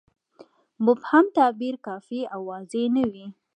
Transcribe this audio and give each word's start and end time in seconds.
مبهم 0.85 1.25
تعبیر 1.37 1.75
کافي 1.87 2.19
واضحه 2.47 2.83
نه 2.95 3.03
وي. 3.11 3.25